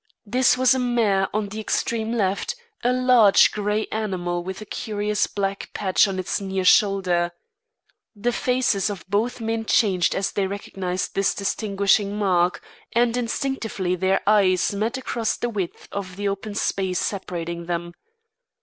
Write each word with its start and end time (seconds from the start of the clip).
This 0.25 0.57
was 0.57 0.73
a 0.73 0.79
mare 0.79 1.27
on 1.31 1.49
the 1.49 1.59
extreme 1.59 2.11
left, 2.11 2.55
a 2.83 2.91
large 2.91 3.51
grey 3.51 3.85
animal 3.91 4.43
with 4.43 4.59
a 4.59 4.65
curious 4.65 5.27
black 5.27 5.69
patch 5.75 6.07
on 6.07 6.17
its 6.17 6.41
near 6.41 6.65
shoulder. 6.65 7.29
The 8.15 8.31
faces 8.31 8.89
of 8.89 9.05
both 9.07 9.39
men 9.39 9.63
changed 9.65 10.15
as 10.15 10.31
they 10.31 10.47
recognised 10.47 11.13
this 11.13 11.35
distinguishing 11.35 12.15
mark, 12.17 12.65
and 12.93 13.15
instinctively 13.15 13.93
their 13.93 14.21
eyes 14.25 14.73
met 14.73 14.97
across 14.97 15.37
the 15.37 15.49
width 15.51 15.87
of 15.91 16.15
the 16.15 16.27
open 16.27 16.55
space 16.55 16.97
separating 16.97 17.67
them. 17.67 17.93